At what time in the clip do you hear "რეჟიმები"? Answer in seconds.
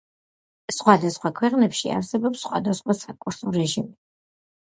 3.61-3.97